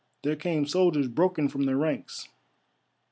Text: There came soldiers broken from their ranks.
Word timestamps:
There 0.23 0.35
came 0.35 0.65
soldiers 0.65 1.07
broken 1.07 1.47
from 1.47 1.67
their 1.67 1.77
ranks. 1.77 2.27